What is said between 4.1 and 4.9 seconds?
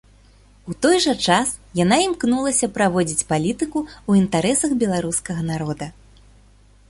інтарэсах